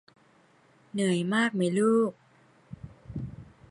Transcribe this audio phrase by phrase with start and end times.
[0.91, 2.11] เหนื่อยมากไหมลูก